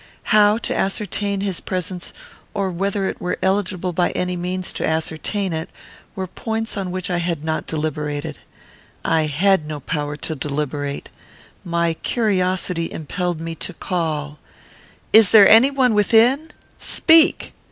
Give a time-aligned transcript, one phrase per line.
[0.33, 2.11] How to ascertain his presence,
[2.55, 5.69] or whether it were eligible by any means to ascertain it,
[6.15, 8.39] were points on which I had not deliberated.
[9.05, 11.11] I had no power to deliberate.
[11.63, 14.39] My curiosity impelled me to call,
[15.13, 16.51] "Is there any one within?
[16.79, 17.53] Speak."